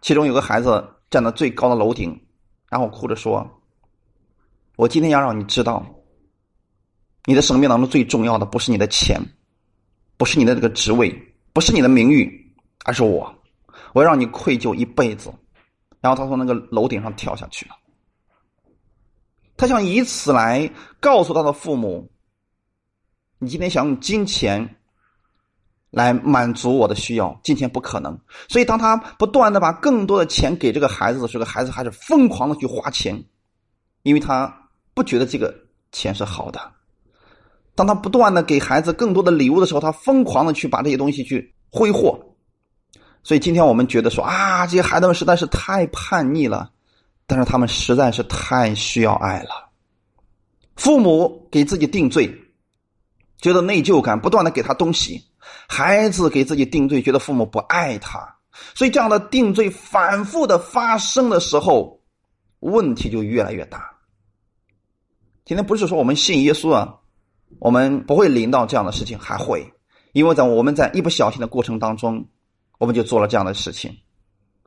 [0.00, 2.20] 其中有个孩子站在最高的楼顶，
[2.68, 3.48] 然后哭着说
[4.82, 5.86] ：“我今天要让你知道，
[7.24, 9.20] 你的生命当中最重要的不是你的钱，
[10.16, 11.08] 不是你的这个职位。”
[11.54, 12.54] 不是你的名誉，
[12.86, 13.30] 而是我，
[13.92, 15.30] 我要让你愧疚一辈子。
[16.00, 17.76] 然后他从那个楼顶上跳下去了。
[19.54, 22.10] 他想以此来告诉他的父母
[23.38, 24.76] ：“你今天想用金钱
[25.90, 28.18] 来满足我的需要，金钱不可能。”
[28.48, 33.22] 所以，当他不断的把更多的钱给这个孩子的时候，孩子还是疯狂的去花钱，
[34.04, 34.61] 因为他
[34.94, 35.54] 不觉得这个
[35.90, 36.60] 钱是好的。
[37.74, 42.18] 当他不断的给孩子更多的礼物的时候，他疯狂的去把这些东西去挥霍。
[43.22, 46.70] 所以今天我们觉得说啊，这些孩子们实在是太叛逆了，
[47.26, 49.70] 但是他们实在是太需要爱了。
[50.76, 52.30] 父母给自己定罪，
[53.38, 55.16] 觉得内疚感，不断的给他东西；
[55.68, 58.20] 孩子给自己定罪，觉得父母不爱他。
[58.74, 61.98] 所以这样的定罪反复的发生的时候，
[62.60, 63.91] 问题就越来越大。
[65.44, 66.98] 今天不是说我们信耶稣啊。
[67.58, 69.62] 我们不会临到这样的事情，还会，
[70.14, 72.26] 因为在我们在一不小心的过程当中，
[72.78, 73.94] 我们就做了这样的事情。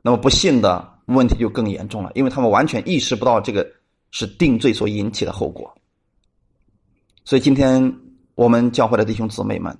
[0.03, 3.67] 那么不幸的问题就更严重了，因为他们完全意识不到这个
[4.11, 5.75] 是定罪所引起的后果。
[7.23, 7.91] 所以今天
[8.35, 9.75] 我们教会的弟兄姊妹们，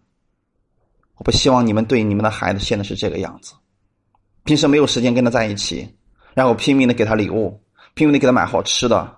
[1.18, 3.54] 我不希望你们对你们的孩子现在是这个样子，
[4.46, 5.88] 平时没有时间跟他在一起，
[6.34, 7.62] 然后拼命的给他礼物，
[7.94, 9.16] 拼命的给他买好吃的，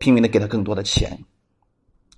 [0.00, 1.16] 拼命的给他更多的钱。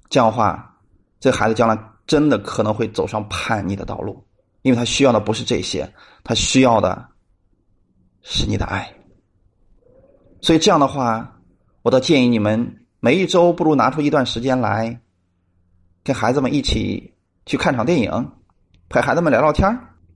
[0.08, 0.78] 这样的话，
[1.20, 4.24] 这孩子将来真的可能会走上叛逆的道路，
[4.62, 5.92] 因为他需要的不是这些，
[6.22, 7.06] 他需要的
[8.22, 8.90] 是你的爱。
[10.40, 11.40] 所以这样的话，
[11.82, 15.00] 我倒建议你们每一周不如拿出一段时间来，
[16.04, 17.14] 跟孩子们一起
[17.46, 18.32] 去看场电影，
[18.88, 19.68] 陪孩子们聊聊天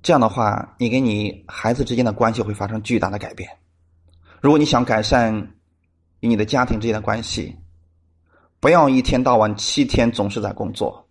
[0.03, 3.49] 这样的话，你跟你孩子之间的关系会发生巨大的改变。
[4.41, 5.55] 如果你想改善
[6.21, 7.57] 与你的家庭之间的关系，
[8.61, 11.07] 不要一天到晚七天总是在工作，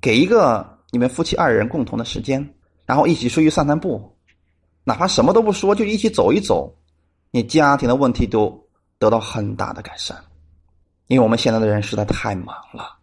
[0.00, 2.54] 给一个你们夫妻二人共同的时间，
[2.86, 4.16] 然后一起出去散散步，
[4.84, 6.74] 哪怕什么都不说，就一起走一走，
[7.30, 8.66] 你家庭的问题都
[8.98, 10.16] 得到很大的改善。
[11.06, 12.98] 因为我们现在的人实在太忙了，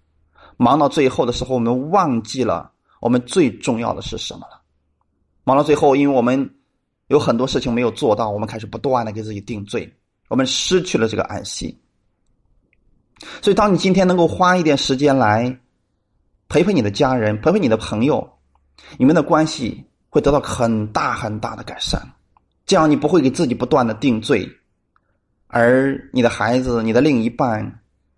[0.57, 4.61] 忙到最后的时候，我们忘记了我们最重要的是什么了。
[5.43, 6.51] 忙到最后，因为我们。
[7.07, 9.95] 有很多事情没有做到，我们开始不断的给自己定罪，
[10.27, 11.77] 我们失去了这个安息。
[13.41, 15.57] 所以，当你今天能够花一点时间来
[16.49, 18.37] 陪陪你的家人，陪陪你的朋友，
[18.97, 22.01] 你们的关系会得到很大很大的改善。
[22.65, 24.49] 这样，你不会给自己不断的定罪，
[25.47, 27.63] 而你的孩子、你的另一半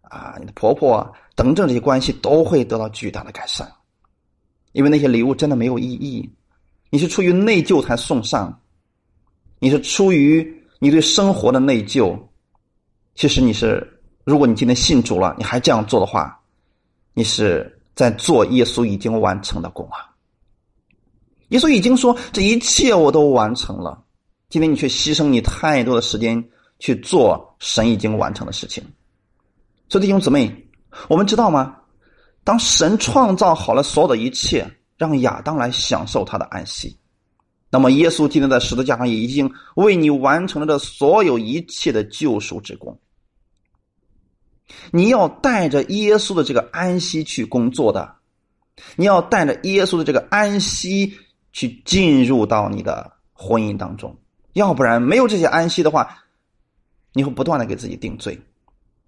[0.02, 3.72] 啊、你的婆婆等等这些关系都会得到巨大的改善。
[4.72, 6.28] 因为那些礼物真的没有意义，
[6.89, 8.62] 你是出于内疚才送上。
[9.60, 12.18] 你是出于你对生活的内疚，
[13.16, 16.40] 其实你是，如果你今天信主了，你还这样做的话，
[17.13, 20.13] 你是在做耶稣已经完成的工啊。
[21.50, 24.04] 耶稣已经说这一切我都完成了，
[24.50, 26.44] 今天你却牺牲你太多的时间
[26.80, 28.84] 去做神已经完成的事情。
[29.90, 30.54] 所以弟兄姊妹，
[31.08, 31.76] 我们知道吗？
[32.44, 36.98] 当神创造好了所有的一切，让亚当来享受他的安息。
[37.69, 42.97] 那么，耶稣今天在十字架上已经为你完成了这所有一切的救赎之功。
[44.91, 48.15] 你要带着耶稣的这个安息去工作的，
[48.95, 51.13] 你要带着耶稣的这个安息
[51.51, 54.17] 去进入到你的婚姻当中。
[54.53, 56.17] 要不然，没有这些安息的话，
[57.13, 58.39] 你会不断的给自己定罪。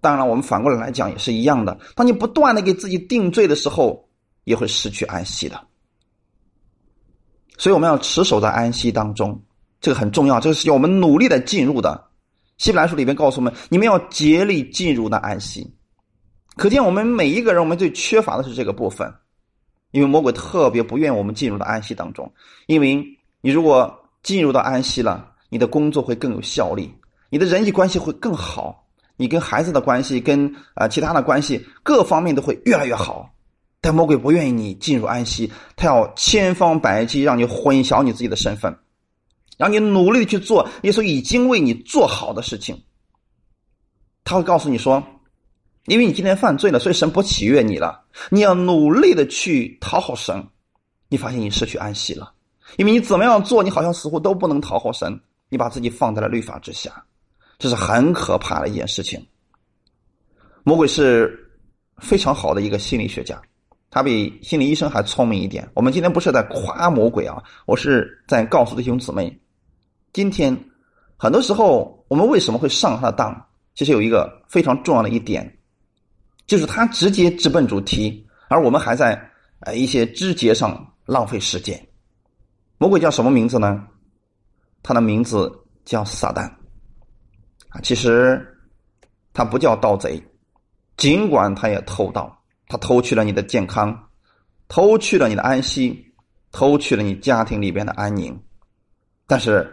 [0.02, 1.78] 当然了，我们反过来来讲也是一样的。
[1.94, 4.08] 当你不断的给自己定罪的时候，
[4.44, 5.60] 也会失去安息的。
[7.60, 9.38] 所以我们要持守在安息当中，
[9.82, 10.40] 这个很重要。
[10.40, 12.02] 这个是要我们努力的进入的。
[12.56, 15.70] 希伯来书里边告诉我们，你们要竭力进入的安息。
[16.56, 19.12] 可见我们每一个人，我们最缺乏的是这个部分，
[19.90, 22.32] 因为魔鬼特别不愿我们进入到安息当中。
[22.66, 23.04] 因为
[23.42, 26.90] 你如果进入到安息了，你的工作会更有效率，
[27.28, 28.86] 你的人际关系会更好，
[29.18, 33.30] 你跟孩子的关系，跟啊其他的关系，各方面都会越来越好。
[33.82, 38.78] 但魔鬼不愿意你进入安息，他要千方百计让你混淆你自己的身份，
[39.56, 42.78] 让你努力去做耶稣已经为你做好的事情。
[44.22, 45.02] 他会告诉你说
[45.88, 48.04] ：“因为你今天犯罪了，所以神不喜悦你了。
[48.28, 50.46] 你要努力的去讨好神。
[51.08, 52.32] 你发现你失去安息了，
[52.76, 55.18] 因为你怎么样做，你好像似乎都不能讨好神。
[55.48, 57.02] 你把自己放在了律法之下，
[57.58, 59.26] 这是很可怕的一件事情。
[60.62, 61.50] 魔鬼是
[61.96, 63.40] 非常好的一个心理学家。”
[63.90, 65.68] 他比心理医生还聪明一点。
[65.74, 69.36] 我们今天不是在夸魔鬼啊，我是在告诉弟兄姊妹，
[70.12, 70.56] 今天
[71.16, 73.46] 很多时候我们为什么会上他的当？
[73.74, 75.58] 其实有一个非常重要的一点，
[76.46, 79.20] 就是他直接直奔主题，而我们还在
[79.60, 81.88] 呃一些枝节上浪费时间。
[82.78, 83.86] 魔鬼叫什么名字呢？
[84.82, 85.52] 他的名字
[85.84, 86.48] 叫撒旦
[87.68, 87.80] 啊。
[87.82, 88.40] 其实
[89.32, 90.22] 他不叫盗贼，
[90.96, 92.39] 尽管他也偷盗。
[92.70, 93.92] 他偷去了你的健康，
[94.68, 96.14] 偷去了你的安息，
[96.52, 98.40] 偷去了你家庭里边的安宁，
[99.26, 99.68] 但是，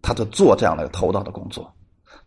[0.00, 1.74] 他都做这样的偷盗的工作，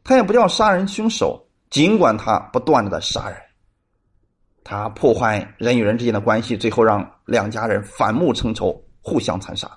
[0.04, 3.40] 他也不叫杀人凶手，尽管他不断的在杀人，
[4.62, 9.72] 他破坏人与人之间的关系，最后让两家人反目成仇，互相残杀，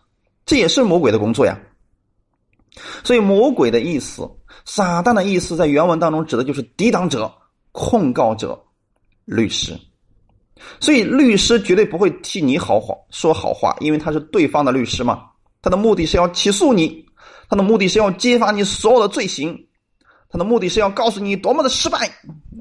[0.44, 1.56] 这也是魔鬼的工作呀。
[3.04, 4.28] 所以，魔鬼的意思，
[4.64, 7.32] 撒旦的意思，在原文当中指的就是抵挡者、
[7.70, 8.60] 控告者、
[9.24, 9.78] 律师。
[10.80, 15.28] 所以，律师绝对不会替你好话说好话，因为他是对方的律师嘛。
[15.60, 17.06] 他的目的是要起诉你，
[17.48, 19.56] 他的目的是要揭发你所有的罪行，
[20.28, 21.98] 他的目的是要告诉你多么的失败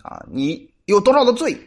[0.03, 1.57] 啊，你有多少的罪。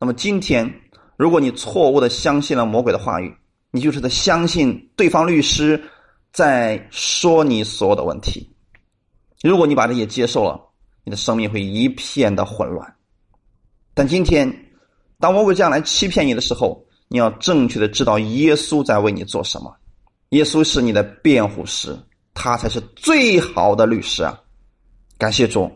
[0.00, 0.72] 那么今天，
[1.18, 3.30] 如果你错误的相信了魔鬼的话语，
[3.70, 5.78] 你就是在相信对方律师
[6.32, 8.48] 在说你所有的问题。
[9.42, 10.58] 如果你把这些接受了，
[11.04, 12.94] 你的生命会一片的混乱。
[13.92, 14.50] 但今天。
[15.20, 19.74] 当魔鬼这样来欺骗你的时候，你要正确的知道耶稣在为你做什么。
[20.30, 21.98] 耶稣是你的辩护师，
[22.34, 24.38] 他才是最好的律师啊！
[25.18, 25.70] 感谢主。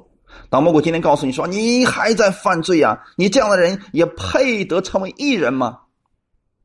[0.49, 5.81] 当魔鬼今天告诉你说你还在犯罪呀，你这样的人也配得成为艺人吗？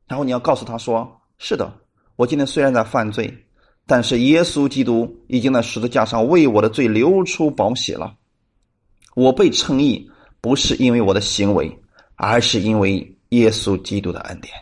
[0.06, 1.72] 然后你要告诉他说：是的，
[2.14, 3.44] 我今天虽然在犯罪，
[3.86, 8.14] 但是耶稣基督已经在十字架上为我的罪流出宝血了。
[9.16, 10.08] 我被称义
[10.40, 11.76] 不是因为我的行为，
[12.18, 14.52] 而是因为耶稣基督的恩典。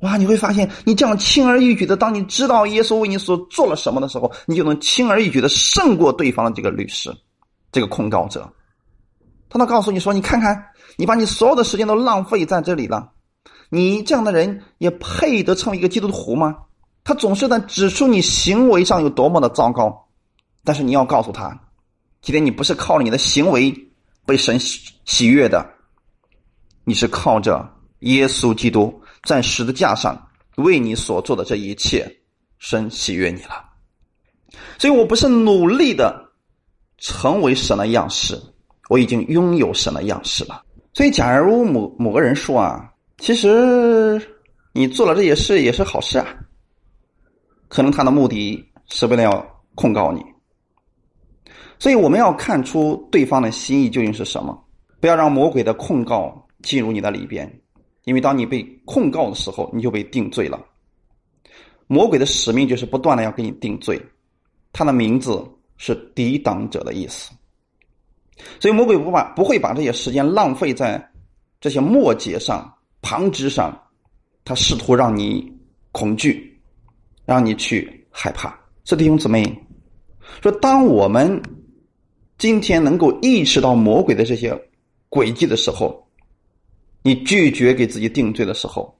[0.00, 0.16] 哇！
[0.16, 7.14] 你会发现，你这样轻而易举的，当你知道耶稣为你所做了什么的时候，你就能轻而易举的胜过对方的这个律师，
[7.70, 8.52] 这个控告者。
[9.48, 10.60] 他能告诉你说：“你看看，
[10.96, 13.12] 你把你所有的时间都浪费在这里了，
[13.70, 16.56] 你这样的人也配得成为一个基督徒吗？”
[17.04, 20.08] 他总是在指出你行为上有多么的糟糕，
[20.64, 21.50] 但是你要告诉他，
[22.22, 23.72] 今天你不是靠你的行为
[24.24, 25.68] 被神喜悦的，
[26.84, 27.68] 你是靠着
[28.00, 28.92] 耶稣基督。
[29.24, 30.20] 在十字架上
[30.56, 32.04] 为你所做的这一切，
[32.58, 33.64] 神喜悦你了。
[34.78, 36.28] 所以我不是努力的
[36.98, 38.36] 成为神的样式，
[38.88, 40.64] 我已经拥有神的样式了。
[40.92, 44.20] 所以，假如某某个人说啊，其实
[44.72, 46.26] 你做了这些事也是好事啊，
[47.68, 50.20] 可能他的目的是为了要控告你。
[51.78, 54.60] 所以，我们要看出对方的心意究竟是什么，
[55.00, 57.60] 不要让魔鬼的控告进入你的里边。
[58.04, 60.60] 因为当你被控告的时候，你就被定罪了。
[61.86, 64.00] 魔鬼的使命就是不断的要给你定罪，
[64.72, 65.40] 他的名字
[65.76, 67.30] 是抵挡者的意思。
[68.58, 71.12] 所以魔鬼不把不会把这些时间浪费在
[71.60, 73.80] 这些末节上、旁枝上，
[74.44, 75.52] 他试图让你
[75.92, 76.60] 恐惧，
[77.24, 78.58] 让你去害怕。
[78.84, 79.44] 是弟兄姊妹，
[80.42, 81.40] 说当我们
[82.36, 84.60] 今天能够意识到魔鬼的这些
[85.08, 86.01] 诡计的时候。
[87.02, 88.96] 你拒绝给自己定罪的时候，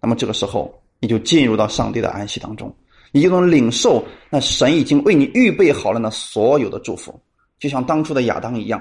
[0.00, 2.74] 那么这个时候你就进入到上帝的安息当中，
[3.10, 7.20] 你就能领受那神已经为你预备好了那所有的祝福，
[7.58, 8.80] 就像当初的亚当一样，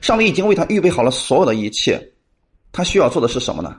[0.00, 2.00] 上帝已经为他预备好了所有的一切，
[2.72, 3.76] 他需要做的是什么呢？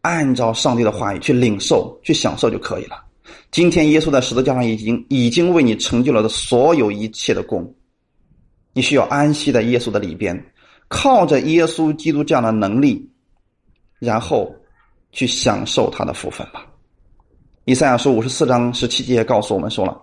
[0.00, 3.04] 按照上帝的话语去领受、去享受就可以了。
[3.50, 7.72] 今天耶稣在十字架上已经已经为你成就了的所有一切的功，
[8.72, 10.34] 你需要安息在耶稣的里边。
[10.92, 13.10] 靠着耶稣基督这样的能力，
[13.98, 14.54] 然后
[15.10, 16.66] 去享受他的福分吧。
[17.64, 19.98] 以赛亚书五十四章十七节告诉我们说了：“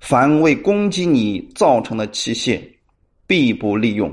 [0.00, 2.60] 凡为攻击你造成的器械，
[3.26, 4.10] 必不利用；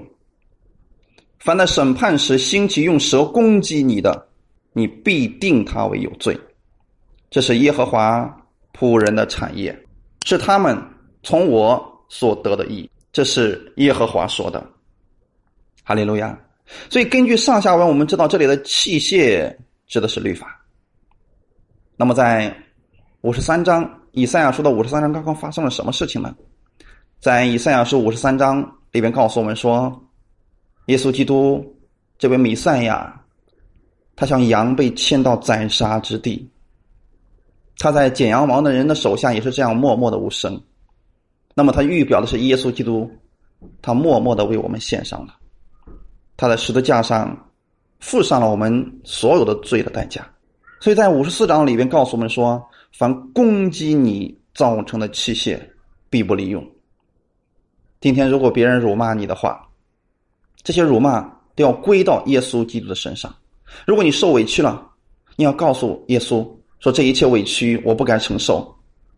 [1.38, 4.26] 凡在审判时兴起用蛇攻击你的，
[4.72, 6.40] 你必定他为有罪。
[7.30, 8.26] 这是耶和华
[8.74, 9.78] 仆人的产业，
[10.24, 10.82] 是他们
[11.24, 12.90] 从我所得的益。
[13.12, 14.66] 这是耶和华说的。”
[15.90, 16.40] 哈利路亚！
[16.88, 19.52] 所以根据上下文，我们知道这里的器械
[19.88, 20.64] 指的是律法。
[21.98, 22.56] 那么在
[23.22, 26.36] 五十三章，以赛亚书的五十三章刚刚发生了什么事情呢？
[27.20, 28.62] 在以赛亚书五十三章
[28.92, 30.00] 里边告诉我们说，
[30.86, 31.66] 耶稣基督
[32.20, 33.20] 这位弥赛亚，
[34.16, 36.48] 他像羊被牵到宰杀之地，
[37.80, 40.62] 他在剪羊毛的人的手下也是这样默默的无声。
[41.56, 43.10] 那么他预表的是耶稣基督，
[43.82, 45.34] 他默默的为我们献上了。
[46.40, 47.38] 他在十字架上
[48.00, 48.72] 付上了我们
[49.04, 50.26] 所有的罪的代价，
[50.80, 55.60] 所以在五十四章里边告诉我们说：凡攻击你造成的器械，
[56.10, 56.66] 必不利用。
[58.00, 59.68] 今天如果别人辱骂你的话，
[60.64, 63.36] 这些辱骂都要归到耶稣基督的身上。
[63.86, 64.90] 如果你受委屈了，
[65.36, 68.74] 你要告诉耶稣说：这一切委屈我不敢承受，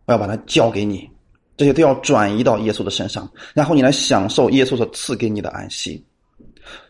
[0.05, 1.07] 我要把它交给你。
[1.55, 6.03] 这些都要转移到耶稣的身上，然后你来享受耶稣所赐给你的安息。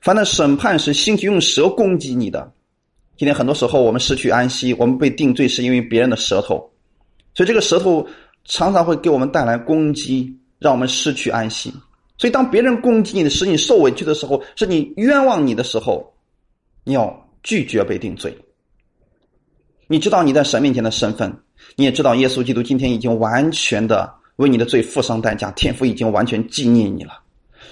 [0.02, 2.52] 凡在审判时兴起用蛇攻击你的，
[3.18, 6.58] 今天很多时候我们失去安息，我们被定罪是因为别人的舌头，
[7.34, 8.06] 所以这个舌头
[8.46, 11.72] 常常会给我们带来攻击，让我们失去安息。
[12.18, 16.14] 所以当别人攻击你的，使你受委屈的时候，是你冤枉你的时候，
[16.84, 18.36] 你要拒绝被定罪。
[19.88, 21.36] 你知道你在神面前的身份，
[21.76, 27.21] 你也知道耶稣基督今天已经完全的为你的罪付上代价，天父已经完全纪念你了。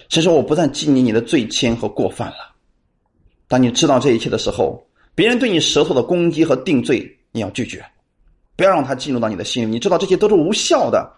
[0.08, 2.56] 其实我不再纪念你的罪愆和过犯了。
[3.48, 7.84] 当你知道这一切的时候，别人对你舌头的攻击和定罪，你要拒绝，
[8.56, 9.70] 不要让他进入到你的心里。
[9.70, 11.12] 你知道这些都是无效的，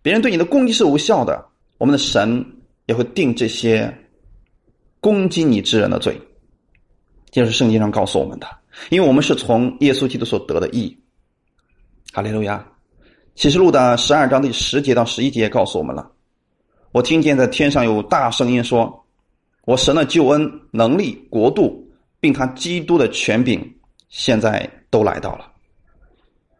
[0.00, 1.44] 别人对你的攻击是无效的。
[1.78, 2.44] 我们的神
[2.86, 3.92] 也会定这些
[5.00, 6.20] 攻击你之人的罪，
[7.30, 8.46] 这是圣经上告诉我们的。
[8.88, 10.96] 因为我们是从耶稣基督所得的义。
[12.12, 12.64] 哈利路亚！
[13.34, 16.10] 启示录的十二章第十节到十一节告诉我们了。
[16.92, 19.04] 我听见在天上有大声音说
[19.64, 21.90] ：“我神的救恩、能力、国度，
[22.20, 23.60] 并他基督的权柄，
[24.10, 25.50] 现在都来到了。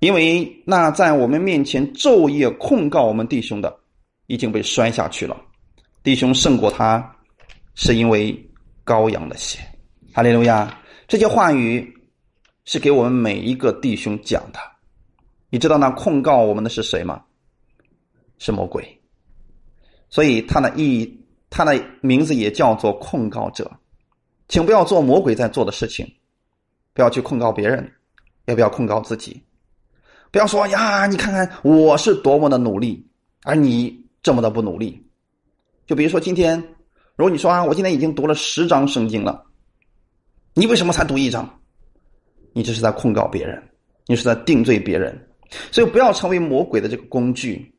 [0.01, 3.79] 因为那在我们面前昼夜控告我们弟兄的，
[4.27, 5.37] 已经被摔下去了。
[6.03, 7.15] 弟兄胜过他，
[7.75, 8.35] 是因为
[8.87, 9.61] 羔羊的血。
[10.15, 10.79] 哈利路亚！
[11.07, 11.95] 这些话语
[12.65, 14.59] 是给我们每一个弟兄讲的。
[15.51, 17.23] 你知道那控告我们的是谁吗？
[18.39, 19.02] 是魔鬼。
[20.13, 23.69] 所以他的意义，他的名字也叫做控告者。
[24.47, 26.07] 请不要做魔鬼在做的事情，
[26.93, 27.91] 不要去控告别人，
[28.45, 29.43] 也不要控告自己。
[30.31, 33.03] 不要说呀，你看看我是多么的努力，
[33.45, 35.03] 而你这么的不努力。
[35.87, 36.63] 就比如说今天，
[37.17, 39.43] 如果你说啊，我今天已经读了十章圣经了，
[40.53, 41.49] 你为什么才读一章？
[42.53, 43.63] 你这是在控告别人，
[44.07, 45.19] 你是在定罪别人。
[45.71, 47.75] 所以不要成为魔鬼的这个工具。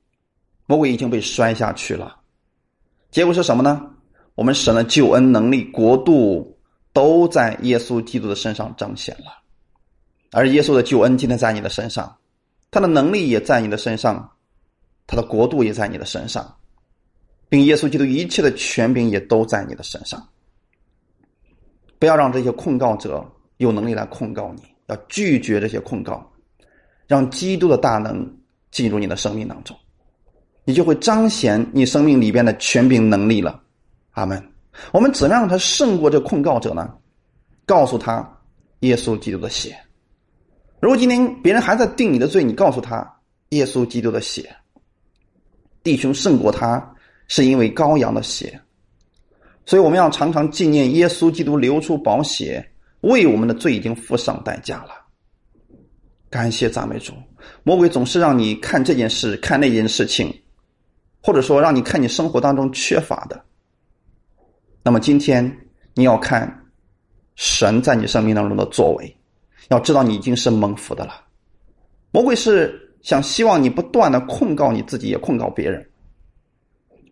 [0.65, 2.15] 魔鬼已经被摔下去了，
[3.13, 3.79] 结果是什么呢？
[4.33, 6.57] 我们神的救恩能力、国度
[6.93, 9.25] 都在耶稣基督的身上彰显了，
[10.31, 12.17] 而耶稣的救恩今天在你的身上，
[12.71, 14.27] 他的能力也在你的身上，
[15.05, 16.51] 他的国度也在你的身上，
[17.49, 20.27] 并耶稣基督一切的权柄也都在你的身上。
[21.99, 23.23] 不要让这些控告者
[23.57, 26.27] 有能力来控告你，要拒绝这些控告，
[27.05, 28.27] 让基督的大能
[28.71, 29.77] 进入你的生命当中。
[30.65, 33.61] 你就会彰显你生命里边的权柄能力了，
[34.11, 34.41] 阿门。
[34.91, 36.93] 我们怎么让他胜过这控告者呢？
[37.65, 38.27] 告诉他
[38.79, 39.77] 耶稣基督的血。
[40.79, 43.07] 如果今天别人还在定你的罪，你告诉他
[43.49, 44.53] 耶稣基督的血。
[45.83, 46.95] 弟兄胜过他，
[47.27, 48.59] 是因为羔羊的血。
[49.65, 52.65] 所以我们要常常纪念耶稣基督流出宝血，
[53.01, 54.91] 为我们的罪已经付上代价了。
[56.29, 57.13] 感谢赞美主。
[57.63, 60.33] 魔鬼总是让你看这件事，看那件事情。
[61.25, 63.41] 或者说，让你看你生活当中缺乏的。
[64.83, 65.49] 那么今天
[65.93, 66.65] 你要看
[67.35, 69.17] 神在你生命当中的作为，
[69.69, 71.13] 要知道你已经是蒙福的了。
[72.11, 75.89] 魔鬼是想希望你不断的控告你自己，也控告别人。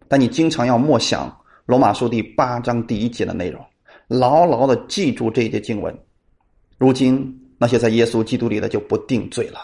[0.09, 1.33] 但你经常要默想
[1.65, 3.65] 罗马书第八章第一节的内容，
[4.09, 5.97] 牢牢的记住这一节经文。
[6.77, 9.59] 如今那些在耶稣基督里的就不定罪了，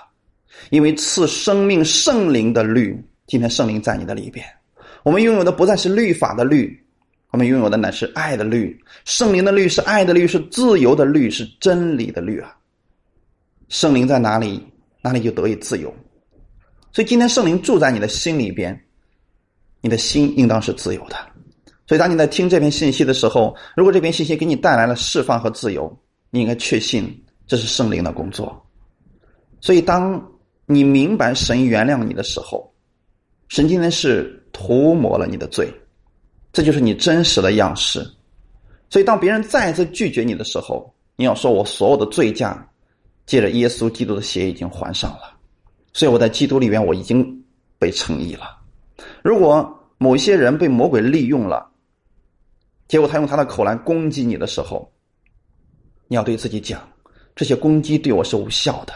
[0.70, 2.98] 因为赐生命圣灵的律。
[3.28, 4.46] 今天圣灵在你的里边，
[5.04, 6.82] 我们拥有的不再是律法的律，
[7.32, 8.82] 我们拥有的乃是爱的律。
[9.04, 12.56] 圣灵的律是爱的律，是自由的律，是真理的律啊！
[13.68, 14.66] 圣灵在哪里，
[15.02, 15.94] 哪里就得以自由。
[16.94, 18.82] 所以今天圣灵住在你的心里边，
[19.82, 21.18] 你的心应当是自由的。
[21.86, 25.94] 所以当你在听这篇信息的时候，如果这篇信息给你带来了释放和自由，
[26.30, 28.66] 你应该确信这是圣灵的工作。
[29.60, 30.26] 所以当
[30.66, 32.74] 你明白神原谅你的时候，
[33.48, 35.72] 神今天是涂抹了你的罪，
[36.52, 38.00] 这就是你真实的样式。
[38.90, 42.66] 所以，当别人再次拒绝你的时候，你要说：“我所有的罪价，
[43.26, 45.38] 借着耶稣基督的血已经还上了。”
[45.94, 47.44] 所以我在基督里边，我已经
[47.80, 48.58] 被称义了。
[49.24, 51.70] 如果某些人被魔鬼利用了，
[52.88, 54.90] 结果他用他的口来攻击你的时候，
[56.08, 56.82] 你要对自己讲：
[57.36, 58.94] 这些攻击对我是无效的，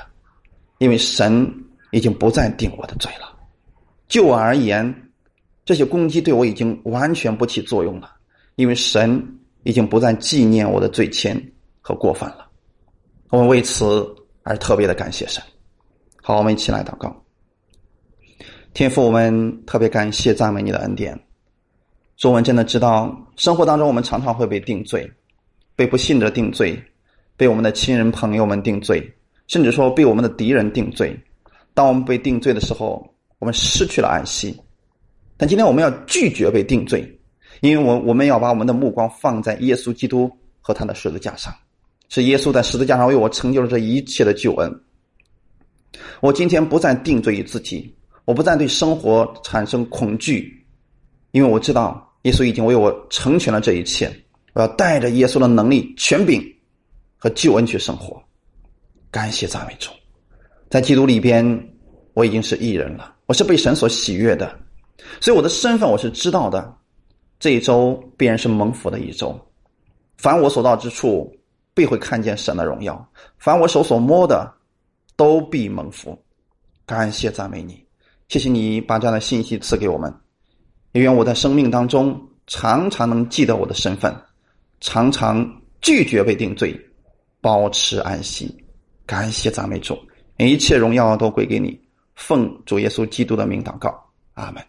[0.78, 1.52] 因为神
[1.91, 3.30] 已经不再定我的罪了。
[4.12, 4.93] 就我而言，
[5.64, 8.12] 这些攻击对我已经完全不起作用了，
[8.55, 9.26] 因为神
[9.64, 11.41] 已经不再纪念我的罪愆
[11.80, 12.45] 和过犯了。
[13.30, 14.05] 我们为此
[14.43, 15.41] 而特别的感谢神。
[16.22, 17.24] 好，我们一起来祷告。
[18.74, 21.18] 天父，我们特别感谢赞美你的恩典。
[22.18, 25.09] 中文真的知道，生活当中我们常常会被定罪，
[25.74, 26.78] 被不信的定罪，
[27.38, 29.09] 被我们的亲人朋友们定罪，
[29.47, 31.18] 甚至说被我们的敌人定罪。
[31.74, 33.07] 当我们被定罪的时候，
[33.41, 34.55] 我们失去了安息，
[35.35, 37.01] 但今天我们要拒绝被定罪，
[37.61, 41.51] 因为我我们要把我们的目光放在耶稣基督和他的十字架上，
[42.07, 44.81] 是耶稣在十字架上为我成就了这一切的救恩。
[46.19, 47.91] 我今天不再定罪于自己，
[48.25, 50.63] 我不再对生活产生恐惧，
[51.31, 54.07] 因为我知道耶稣已经为我成全了这一切。
[54.53, 56.39] 我要带着耶稣的能力、权柄
[57.17, 58.21] 和救恩去生活。
[59.09, 59.89] 感谢赞美主，
[60.69, 61.43] 在基督里边，
[62.13, 63.15] 我已经是艺人了。
[63.32, 64.59] 我是被神所喜悦的，
[65.21, 66.75] 所以我的身份我是知道的。
[67.39, 69.39] 这一周必然是蒙福的一周，
[70.17, 71.34] 凡我所到之处，
[71.73, 72.93] 必会看见神的荣耀；
[73.38, 74.53] 凡我手所摸的，
[75.15, 76.21] 都必蒙福。
[76.86, 77.82] 感谢赞美你，
[78.27, 80.13] 谢谢你把这样的信息赐给我们。
[80.91, 84.13] 也愿我在生命当中常常能记得我的身份，
[84.82, 86.77] 常常拒绝被定罪，
[87.39, 88.53] 保持安息。
[89.05, 89.97] 感谢赞美主，
[90.36, 91.80] 一切荣耀都归给你。
[92.22, 93.89] 奉主耶稣基督的名祷告，
[94.36, 94.59] 阿门。